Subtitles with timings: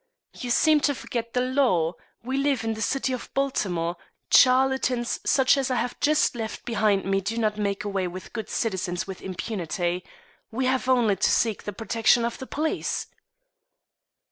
[0.33, 1.93] "You seem to forget the law.
[2.23, 3.97] We live in the city of Baltimore.
[4.31, 8.49] Charlatans such as I have just left behind me do not make away with good
[8.49, 10.03] citizens with impunity.
[10.49, 13.09] We have only to seek the protection of the police."